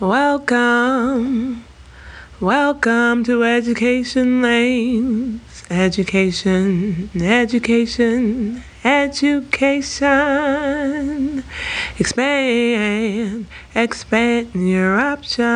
[0.00, 1.64] Welcome,
[2.40, 5.62] welcome to Education Lanes.
[5.70, 10.14] Education, education, education.
[11.98, 15.52] Expand, expand your options.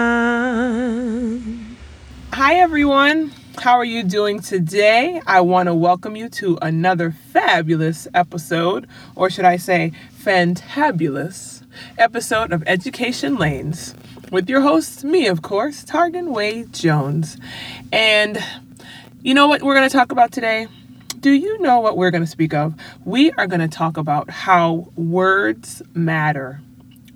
[2.33, 3.33] Hi, everyone.
[3.59, 5.23] How are you doing today?
[5.27, 9.93] I want to welcome you to another fabulous episode, or should I say,
[10.23, 11.63] fantabulous
[11.99, 13.95] episode of Education Lanes
[14.31, 17.37] with your host, me, of course, Targan Wade Jones.
[17.93, 18.43] And
[19.23, 20.69] you know what we're going to talk about today?
[21.21, 22.75] Do you know what we're going to speak of?
[23.05, 26.61] We are going to talk about how words matter.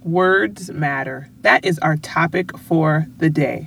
[0.02, 1.28] Words matter.
[1.42, 3.66] That is our topic for the day.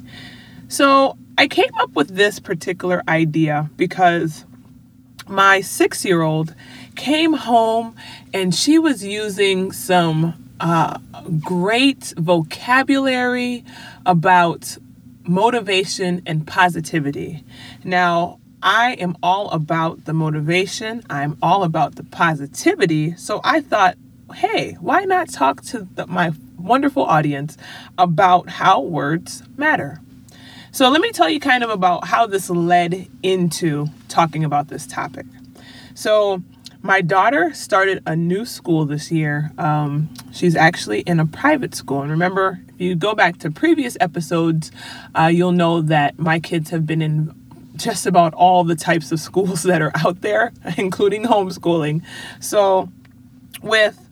[0.68, 4.46] So, I came up with this particular idea because
[5.28, 6.54] my six year old
[6.96, 7.96] came home
[8.34, 10.98] and she was using some uh,
[11.40, 13.64] great vocabulary
[14.06, 14.78] about
[15.26, 17.44] motivation and positivity.
[17.84, 23.16] Now, I am all about the motivation, I'm all about the positivity.
[23.18, 23.98] So I thought,
[24.36, 27.58] hey, why not talk to the, my wonderful audience
[27.98, 30.00] about how words matter?
[30.72, 34.88] So let me tell you kind of about how this led into talking about this
[34.88, 35.26] topic.
[35.94, 36.42] So,
[36.82, 39.52] my daughter started a new school this year.
[39.58, 42.02] Um, she's actually in a private school.
[42.02, 44.72] And remember, if you go back to previous episodes,
[45.16, 47.34] uh, you'll know that my kids have been in
[47.76, 52.02] just about all the types of schools that are out there, including homeschooling.
[52.40, 52.90] So,
[53.62, 54.10] with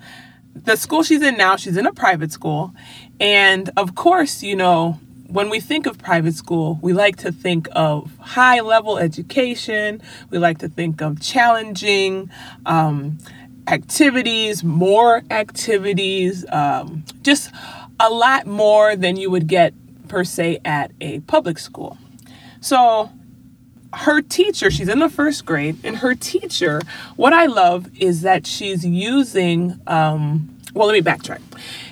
[0.55, 2.73] the school she's in now, she's in a private school.
[3.19, 7.67] And of course, you know, when we think of private school, we like to think
[7.71, 12.29] of high level education, we like to think of challenging
[12.65, 13.17] um,
[13.71, 17.51] activities, more activities, um, just
[17.99, 19.73] a lot more than you would get
[20.07, 21.97] per se at a public school.
[22.59, 23.11] So,
[23.93, 26.81] her teacher, she's in the first grade, and her teacher,
[27.15, 31.41] what I love is that she's using, um, well, let me backtrack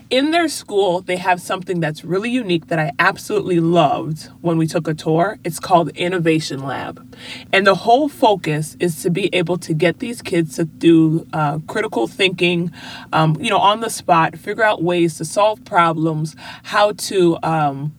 [0.10, 4.66] in their school, they have something that's really unique that I absolutely loved when we
[4.66, 5.38] took a tour.
[5.44, 7.16] It's called Innovation Lab.
[7.54, 11.60] And the whole focus is to be able to get these kids to do uh,
[11.68, 12.72] critical thinking,
[13.14, 17.96] um, you know, on the spot, figure out ways to solve problems, how to um,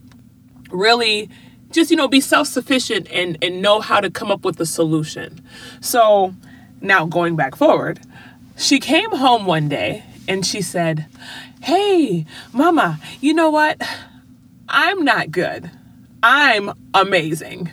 [0.71, 1.31] really
[1.71, 4.67] just, you know, be self sufficient and, and know how to come up with a
[4.67, 5.41] solution.
[5.81, 6.35] So
[6.81, 8.01] now going back forward,
[8.57, 11.07] she came home one day and she said,
[11.61, 13.83] Hey, mama, you know what?
[14.69, 15.69] I'm not good.
[16.23, 17.69] I'm amazing.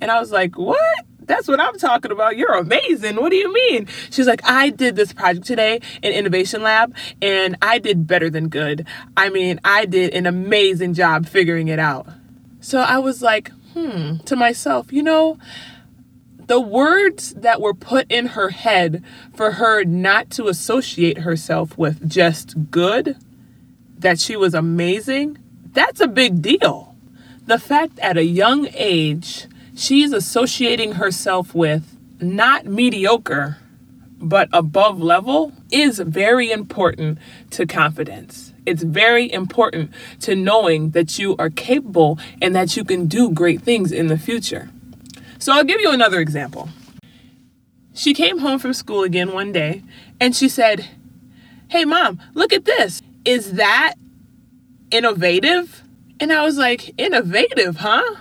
[0.00, 1.04] And I was like, What?
[1.22, 2.38] That's what I'm talking about.
[2.38, 3.16] You're amazing.
[3.16, 3.86] What do you mean?
[4.10, 8.48] She's like, I did this project today in Innovation Lab and I did better than
[8.48, 8.86] good.
[9.14, 12.06] I mean, I did an amazing job figuring it out.
[12.60, 15.36] So I was like, hmm, to myself, you know,
[16.48, 19.04] the words that were put in her head
[19.34, 23.16] for her not to associate herself with just good,
[23.98, 25.38] that she was amazing,
[25.72, 26.96] that's a big deal.
[27.46, 33.58] The fact at a young age, she's associating herself with not mediocre,
[34.18, 37.18] but above level is very important
[37.50, 38.54] to confidence.
[38.64, 43.60] It's very important to knowing that you are capable and that you can do great
[43.60, 44.70] things in the future.
[45.38, 46.68] So I'll give you another example.
[47.94, 49.82] She came home from school again one day
[50.20, 50.88] and she said,
[51.68, 53.02] Hey, mom, look at this.
[53.24, 53.94] Is that
[54.90, 55.82] innovative?
[56.20, 58.16] And I was like, Innovative, huh?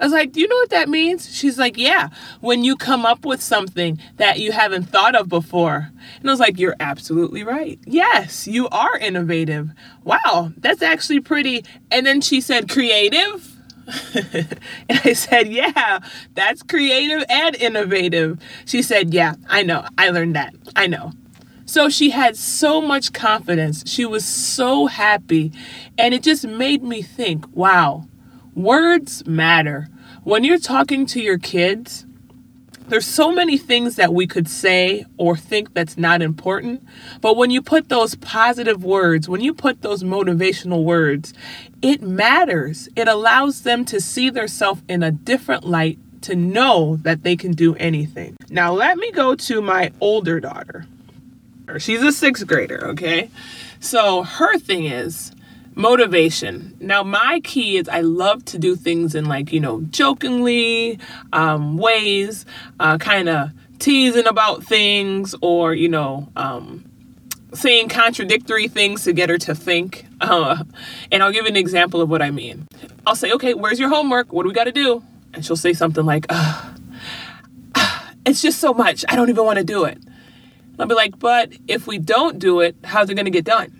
[0.00, 1.34] I was like, Do you know what that means?
[1.34, 2.08] She's like, Yeah,
[2.40, 5.90] when you come up with something that you haven't thought of before.
[6.20, 7.78] And I was like, You're absolutely right.
[7.86, 9.70] Yes, you are innovative.
[10.04, 11.64] Wow, that's actually pretty.
[11.90, 13.57] And then she said, Creative?
[14.14, 16.00] and I said, Yeah,
[16.34, 18.38] that's creative and innovative.
[18.64, 19.84] She said, Yeah, I know.
[19.96, 20.54] I learned that.
[20.76, 21.12] I know.
[21.64, 23.84] So she had so much confidence.
[23.86, 25.52] She was so happy.
[25.98, 28.06] And it just made me think wow,
[28.54, 29.88] words matter.
[30.24, 32.04] When you're talking to your kids,
[32.88, 36.82] there's so many things that we could say or think that's not important.
[37.20, 41.34] But when you put those positive words, when you put those motivational words,
[41.82, 42.88] it matters.
[42.96, 47.52] It allows them to see themselves in a different light to know that they can
[47.52, 48.36] do anything.
[48.50, 50.86] Now, let me go to my older daughter.
[51.78, 53.30] She's a sixth grader, okay?
[53.80, 55.32] So her thing is,
[55.78, 56.76] motivation.
[56.80, 60.98] Now, my key is I love to do things in like, you know, jokingly
[61.32, 62.44] um, ways,
[62.80, 66.84] uh, kind of teasing about things or, you know, um,
[67.54, 70.04] saying contradictory things to get her to think.
[70.20, 70.64] Uh,
[71.12, 72.66] and I'll give an example of what I mean.
[73.06, 74.32] I'll say, okay, where's your homework?
[74.32, 75.04] What do we got to do?
[75.32, 76.74] And she'll say something like, uh,
[78.26, 79.04] it's just so much.
[79.08, 79.96] I don't even want to do it.
[80.76, 83.77] I'll be like, but if we don't do it, how's it going to get done?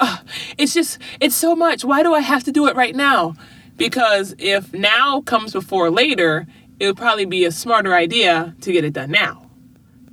[0.00, 0.18] Uh,
[0.58, 1.84] it's just, it's so much.
[1.84, 3.36] Why do I have to do it right now?
[3.76, 6.46] Because if now comes before later,
[6.80, 9.50] it would probably be a smarter idea to get it done now.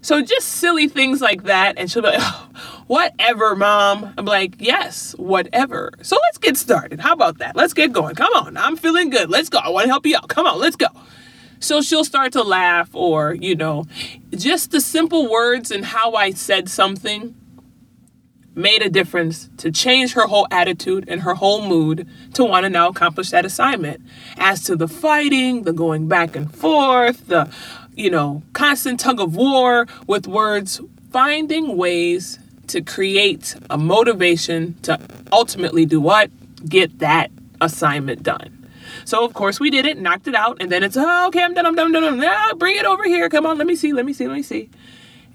[0.04, 1.78] So just silly things like that.
[1.78, 2.50] And she'll be like, oh,
[2.88, 4.14] whatever, mom.
[4.18, 5.92] I'm like, yes, whatever.
[6.02, 7.00] So let's get started.
[7.00, 7.56] How about that?
[7.56, 8.16] Let's get going.
[8.16, 8.58] Come on.
[8.58, 9.30] I'm feeling good.
[9.30, 9.60] Let's go.
[9.60, 10.28] I want to help you out.
[10.28, 10.88] Come on, let's go.
[11.60, 13.86] So she'll start to laugh, or, you know,
[14.32, 17.36] just the simple words and how I said something
[18.62, 22.70] made a difference to change her whole attitude and her whole mood to want to
[22.70, 24.02] now accomplish that assignment.
[24.38, 27.52] As to the fighting, the going back and forth, the,
[27.96, 30.82] you know, constant tug of war with words,
[31.12, 35.00] finding ways to create a motivation to
[35.32, 36.30] ultimately do what?
[36.68, 38.62] Get that assignment done.
[39.06, 41.54] So of course we did it, knocked it out, and then it's oh, okay, I'm
[41.54, 42.20] done, I'm done, I'm done.
[42.20, 43.30] Now ah, bring it over here.
[43.30, 44.70] Come on, let me see, let me see, let me see.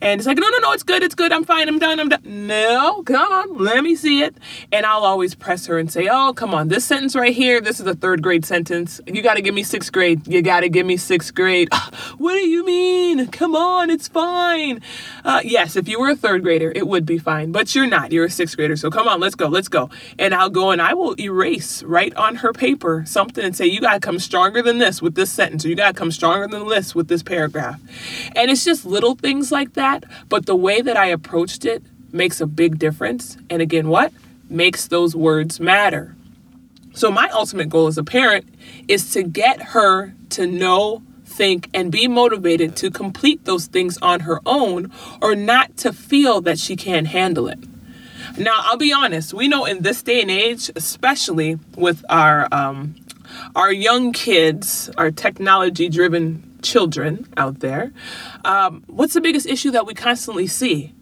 [0.02, 2.10] And it's like, no, no, no, it's good, it's good, I'm fine, I'm done, I'm
[2.10, 2.20] done.
[2.46, 4.36] No, come on, let me see it.
[4.70, 7.80] And I'll always press her and say, oh, come on, this sentence right here, this
[7.80, 9.00] is a third grade sentence.
[9.06, 10.26] You got to give me sixth grade.
[10.28, 11.70] You got to give me sixth grade.
[12.18, 13.26] what do you mean?
[13.28, 14.82] Come on, it's fine.
[15.24, 18.12] Uh, yes, if you were a third grader, it would be fine, but you're not.
[18.12, 18.76] You're a sixth grader.
[18.76, 19.88] So come on, let's go, let's go.
[20.18, 23.80] And I'll go and I will erase right on her paper something and say, you
[23.80, 26.46] got to come stronger than this with this sentence, or you got to come stronger
[26.46, 27.80] than this with this paragraph.
[28.34, 31.82] And it's just little things like that that, but the way that I approached it
[32.12, 33.36] makes a big difference.
[33.50, 34.12] And again, what?
[34.48, 36.14] Makes those words matter.
[36.92, 38.48] So, my ultimate goal as a parent
[38.88, 44.20] is to get her to know, think, and be motivated to complete those things on
[44.20, 44.90] her own
[45.20, 47.58] or not to feel that she can't handle it.
[48.38, 52.94] Now, I'll be honest, we know in this day and age, especially with our um,
[53.54, 57.92] our young kids, our technology driven children out there,
[58.44, 60.92] um, what's the biggest issue that we constantly see?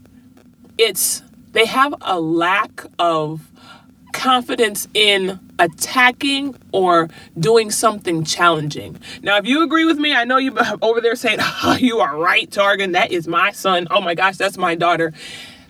[0.77, 1.23] It's
[1.53, 3.51] they have a lack of
[4.13, 7.09] confidence in attacking or
[7.39, 8.99] doing something challenging.
[9.23, 12.17] Now, if you agree with me, I know you over there saying, oh, "You are
[12.17, 12.93] right, Targan.
[12.93, 13.87] That is my son.
[13.91, 15.13] Oh my gosh, that's my daughter."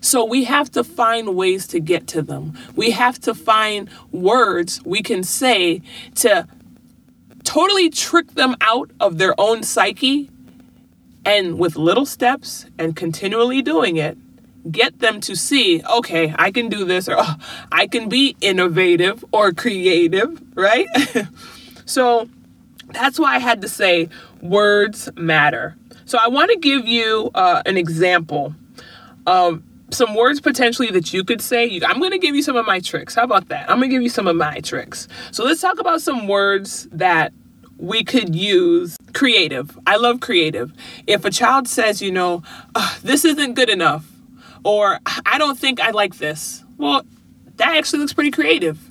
[0.01, 2.53] So we have to find ways to get to them.
[2.75, 5.81] We have to find words we can say
[6.15, 6.47] to
[7.45, 10.29] totally trick them out of their own psyche
[11.25, 14.17] and with little steps and continually doing it
[14.71, 17.35] get them to see okay i can do this or oh,
[17.71, 20.87] i can be innovative or creative right?
[21.85, 22.27] So
[22.87, 24.09] that's why i had to say
[24.41, 25.77] words matter.
[26.05, 28.55] So i want to give you uh, an example
[29.25, 29.61] of
[29.95, 31.79] some words potentially that you could say.
[31.85, 33.15] I'm going to give you some of my tricks.
[33.15, 33.69] How about that?
[33.69, 35.07] I'm going to give you some of my tricks.
[35.31, 37.33] So let's talk about some words that
[37.77, 39.77] we could use creative.
[39.85, 40.73] I love creative.
[41.07, 42.43] If a child says, you know,
[43.01, 44.09] this isn't good enough,
[44.63, 47.03] or I don't think I like this, well,
[47.57, 48.84] that actually looks pretty creative.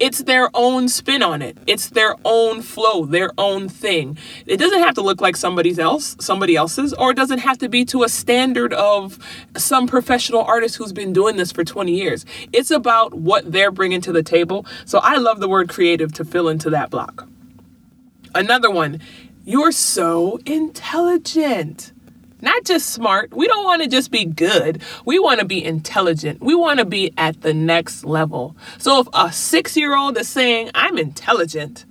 [0.00, 1.58] It's their own spin on it.
[1.66, 4.16] It's their own flow, their own thing.
[4.46, 7.68] It doesn't have to look like somebody else, somebody else's, or it doesn't have to
[7.68, 9.18] be to a standard of
[9.58, 12.24] some professional artist who's been doing this for 20 years.
[12.50, 14.64] It's about what they're bringing to the table.
[14.86, 17.28] So I love the word creative to fill into that block.
[18.34, 19.00] Another one,
[19.44, 21.92] you're so intelligent
[22.42, 23.32] not just smart.
[23.34, 24.82] We don't want to just be good.
[25.04, 26.40] We want to be intelligent.
[26.40, 28.56] We want to be at the next level.
[28.78, 31.84] So if a six year old is saying, I'm intelligent,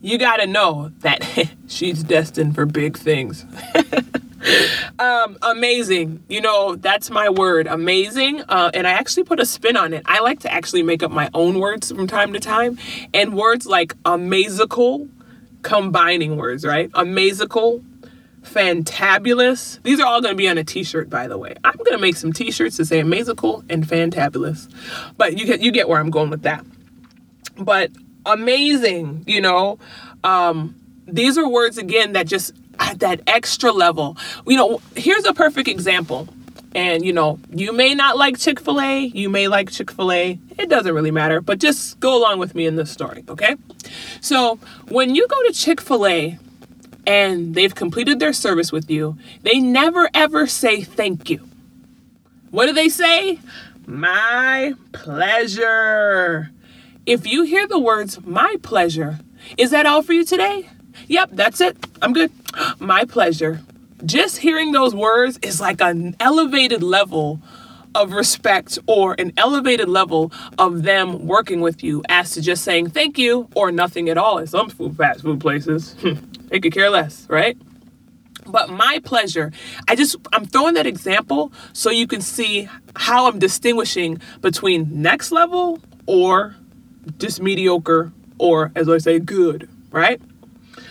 [0.00, 3.44] you got to know that she's destined for big things.
[4.98, 6.22] um, amazing.
[6.28, 8.42] You know, that's my word, amazing.
[8.42, 10.02] Uh, and I actually put a spin on it.
[10.06, 12.78] I like to actually make up my own words from time to time.
[13.12, 15.08] And words like amazical,
[15.62, 16.90] combining words, right?
[16.94, 17.82] Amazical,
[18.46, 19.82] fantabulous.
[19.82, 21.54] These are all going to be on a t-shirt, by the way.
[21.64, 24.72] I'm going to make some t-shirts to say amazical and fantabulous.
[25.16, 26.64] But you get you get where I'm going with that.
[27.58, 27.90] But
[28.24, 29.78] amazing, you know,
[30.24, 30.74] um,
[31.06, 34.16] these are words again that just at that extra level.
[34.46, 36.28] You know, here's a perfect example.
[36.74, 40.12] And you know, you may not like Chick fil A, you may like Chick fil
[40.12, 43.56] A, it doesn't really matter, but just go along with me in this story, okay?
[44.20, 46.38] So, when you go to Chick fil A,
[47.06, 51.46] and they've completed their service with you, they never ever say thank you.
[52.50, 53.38] What do they say?
[53.86, 56.50] My pleasure.
[57.04, 59.20] If you hear the words my pleasure,
[59.56, 60.68] is that all for you today?
[61.08, 61.76] Yep, that's it.
[62.02, 62.32] I'm good.
[62.78, 63.60] My pleasure.
[64.04, 67.40] Just hearing those words is like an elevated level
[67.94, 72.90] of respect or an elevated level of them working with you as to just saying
[72.90, 75.94] thank you or nothing at all at some food fast food places.
[76.48, 77.56] they could care less, right?
[78.46, 79.52] But my pleasure,
[79.88, 85.32] I just, I'm throwing that example so you can see how I'm distinguishing between next
[85.32, 86.54] level or
[87.18, 90.20] just mediocre or, as I say, good, right?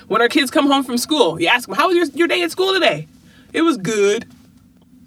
[0.07, 2.41] When our kids come home from school, you ask them, How was your, your day
[2.43, 3.07] at school today?
[3.53, 4.27] It was good.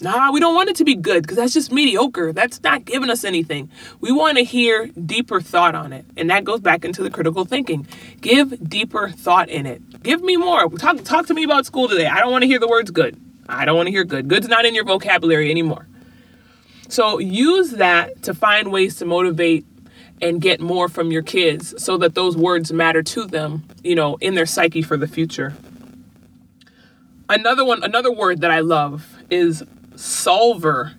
[0.01, 2.33] Nah, we don't want it to be good because that's just mediocre.
[2.33, 3.69] That's not giving us anything.
[4.01, 6.05] We want to hear deeper thought on it.
[6.17, 7.87] And that goes back into the critical thinking.
[8.21, 9.83] Give deeper thought in it.
[10.09, 10.71] Give me more.
[10.71, 12.07] Talk, talk to me about school today.
[12.07, 13.21] I don't want to hear the words good.
[13.47, 14.27] I don't want to hear good.
[14.27, 15.87] Good's not in your vocabulary anymore.
[16.89, 19.67] So use that to find ways to motivate
[20.23, 24.17] and get more from your kids so that those words matter to them, you know,
[24.23, 25.55] in their psyche for the future.
[27.29, 29.63] Another one, another word that I love is
[29.95, 30.95] solver.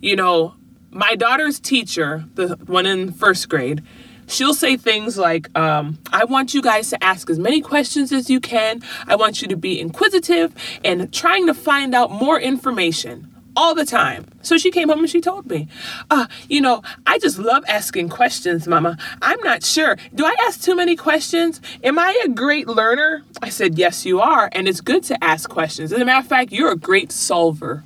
[0.00, 0.54] You know,
[0.90, 3.82] my daughter's teacher, the one in first grade,
[4.28, 8.30] she'll say things like, um, I want you guys to ask as many questions as
[8.30, 8.82] you can.
[9.06, 10.54] I want you to be inquisitive
[10.84, 14.24] and trying to find out more information all the time.
[14.42, 15.66] So she came home and she told me,
[16.10, 18.96] uh, you know, I just love asking questions, Mama.
[19.20, 19.96] I'm not sure.
[20.14, 21.60] Do I ask too many questions?
[21.82, 23.24] Am I a great learner?
[23.42, 24.48] I said, Yes, you are.
[24.52, 25.92] And it's good to ask questions.
[25.92, 27.82] As a matter of fact, you're a great solver.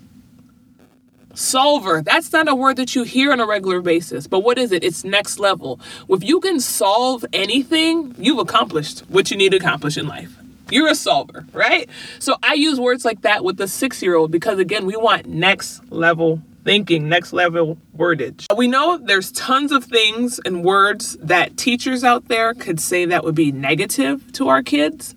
[1.35, 4.73] Solver, that's not a word that you hear on a regular basis, but what is
[4.73, 4.85] it?
[4.85, 5.81] It's next level.
[6.09, 10.37] If you can solve anything, you've accomplished what you need to accomplish in life.
[10.71, 11.89] You're a solver, right?
[12.19, 15.27] So I use words like that with the six year old because, again, we want
[15.27, 18.47] next level thinking, next level wordage.
[18.57, 23.25] We know there's tons of things and words that teachers out there could say that
[23.25, 25.15] would be negative to our kids.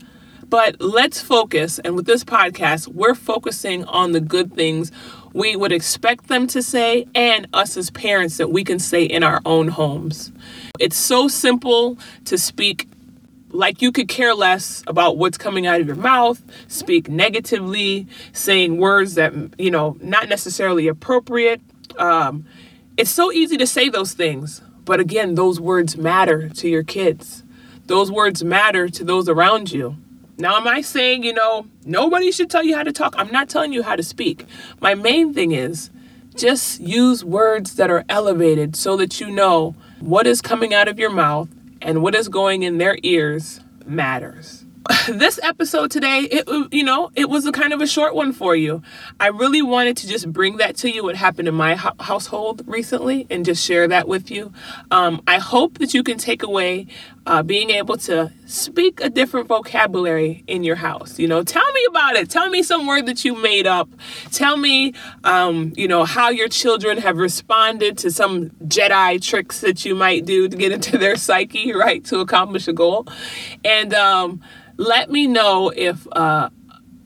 [0.49, 4.91] But let's focus, and with this podcast, we're focusing on the good things
[5.33, 9.21] we would expect them to say and us as parents that we can say in
[9.23, 10.31] our own homes.
[10.79, 12.87] It's so simple to speak
[13.49, 18.77] like you could care less about what's coming out of your mouth, speak negatively, saying
[18.77, 21.61] words that, you know, not necessarily appropriate.
[21.97, 22.45] Um,
[22.97, 27.43] it's so easy to say those things, but again, those words matter to your kids.
[27.87, 29.97] Those words matter to those around you.
[30.37, 33.15] Now, am I saying, you know, nobody should tell you how to talk?
[33.17, 34.45] I'm not telling you how to speak.
[34.81, 35.89] My main thing is
[36.35, 40.99] just use words that are elevated so that you know what is coming out of
[40.99, 41.47] your mouth
[41.81, 44.64] and what is going in their ears matters.
[45.07, 48.55] this episode today, it you know, it was a kind of a short one for
[48.55, 48.83] you.
[49.19, 51.03] I really wanted to just bring that to you.
[51.03, 54.53] What happened in my ho- household recently, and just share that with you.
[54.91, 56.87] Um, I hope that you can take away
[57.25, 61.17] uh, being able to speak a different vocabulary in your house.
[61.17, 62.29] You know, tell me about it.
[62.29, 63.89] Tell me some word that you made up.
[64.31, 69.83] Tell me, um, you know, how your children have responded to some Jedi tricks that
[69.83, 73.07] you might do to get into their psyche, right, to accomplish a goal,
[73.63, 73.93] and.
[73.93, 74.41] Um,
[74.77, 76.49] let me know if uh,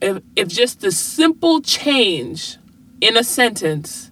[0.00, 2.58] if if just the simple change
[3.00, 4.10] in a sentence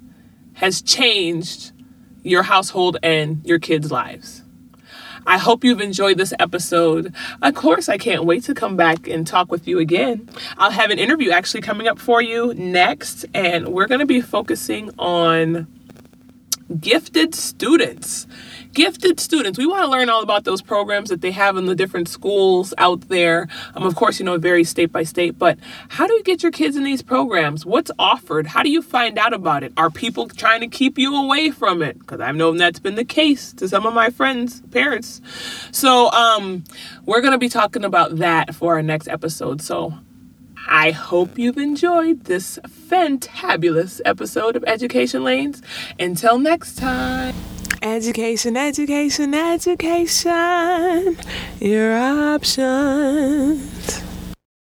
[0.54, 1.72] has changed
[2.22, 4.42] your household and your kids' lives.
[5.26, 7.14] I hope you've enjoyed this episode.
[7.42, 10.28] Of course, I can't wait to come back and talk with you again.
[10.56, 14.22] I'll have an interview actually coming up for you next, and we're going to be
[14.22, 15.66] focusing on
[16.80, 18.26] gifted students
[18.78, 19.58] gifted students.
[19.58, 22.72] We want to learn all about those programs that they have in the different schools
[22.78, 23.48] out there.
[23.74, 25.58] Um, of course, you know, it varies state by state, but
[25.88, 27.66] how do you get your kids in these programs?
[27.66, 28.46] What's offered?
[28.46, 29.72] How do you find out about it?
[29.76, 31.98] Are people trying to keep you away from it?
[31.98, 35.20] Because I've known that's been the case to some of my friends' parents.
[35.72, 36.64] So, um,
[37.04, 39.60] we're going to be talking about that for our next episode.
[39.60, 39.94] So,
[40.66, 45.62] I hope you've enjoyed this fantabulous episode of Education Lanes.
[45.98, 47.34] Until next time.
[47.82, 51.16] Education, education, education.
[51.60, 53.60] Your option.